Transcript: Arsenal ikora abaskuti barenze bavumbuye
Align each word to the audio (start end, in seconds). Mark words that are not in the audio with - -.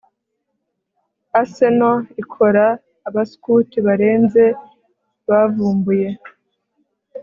Arsenal 1.39 1.97
ikora 2.21 2.65
abaskuti 3.07 3.77
barenze 3.87 4.43
bavumbuye 5.29 6.09